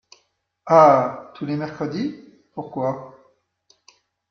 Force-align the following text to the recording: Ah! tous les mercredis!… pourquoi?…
Ah! 0.65 1.31
tous 1.35 1.45
les 1.45 1.55
mercredis!… 1.55 2.15
pourquoi?… 2.55 3.13